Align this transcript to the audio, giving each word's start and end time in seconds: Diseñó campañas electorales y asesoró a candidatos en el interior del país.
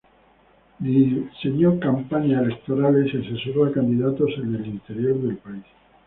Diseñó 0.79 1.79
campañas 1.79 2.41
electorales 2.41 3.13
y 3.13 3.17
asesoró 3.19 3.65
a 3.65 3.71
candidatos 3.71 4.31
en 4.37 4.55
el 4.55 4.65
interior 4.65 5.21
del 5.21 5.37
país. 5.37 5.63